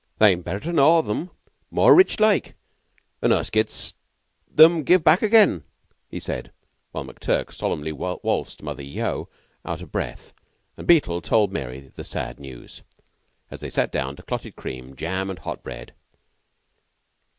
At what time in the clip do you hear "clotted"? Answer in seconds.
14.23-14.55